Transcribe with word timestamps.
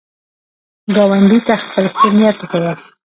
ګاونډي 0.95 1.39
ته 1.47 1.53
خپل 1.63 1.85
ښه 1.97 2.07
نیت 2.17 2.37
وښیه 2.39 2.73